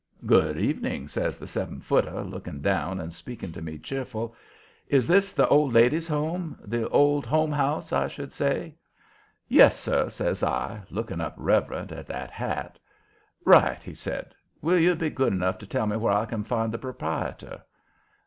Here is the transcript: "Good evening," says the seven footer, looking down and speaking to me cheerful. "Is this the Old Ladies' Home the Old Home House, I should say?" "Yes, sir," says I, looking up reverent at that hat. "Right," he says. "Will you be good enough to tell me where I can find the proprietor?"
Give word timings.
"Good 0.25 0.57
evening," 0.57 1.07
says 1.07 1.37
the 1.37 1.45
seven 1.45 1.79
footer, 1.79 2.23
looking 2.23 2.59
down 2.59 2.99
and 2.99 3.13
speaking 3.13 3.51
to 3.51 3.61
me 3.61 3.77
cheerful. 3.77 4.33
"Is 4.87 5.07
this 5.07 5.31
the 5.31 5.47
Old 5.47 5.73
Ladies' 5.73 6.07
Home 6.07 6.57
the 6.65 6.89
Old 6.89 7.23
Home 7.27 7.51
House, 7.51 7.93
I 7.93 8.07
should 8.07 8.33
say?" 8.33 8.73
"Yes, 9.47 9.79
sir," 9.79 10.09
says 10.09 10.41
I, 10.41 10.81
looking 10.89 11.21
up 11.21 11.35
reverent 11.37 11.91
at 11.91 12.07
that 12.07 12.31
hat. 12.31 12.79
"Right," 13.45 13.83
he 13.83 13.93
says. 13.93 14.25
"Will 14.59 14.79
you 14.79 14.95
be 14.95 15.11
good 15.11 15.33
enough 15.33 15.59
to 15.59 15.67
tell 15.67 15.85
me 15.85 15.97
where 15.97 16.13
I 16.13 16.25
can 16.25 16.45
find 16.45 16.71
the 16.71 16.79
proprietor?" 16.79 17.61